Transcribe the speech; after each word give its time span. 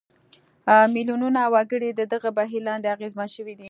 میلیونونه 0.93 1.41
وګړي 1.53 1.89
د 1.93 2.01
دغه 2.13 2.29
بهیر 2.37 2.61
لاندې 2.67 2.91
اغېزمن 2.95 3.27
شوي 3.35 3.53
دي. 3.55 3.59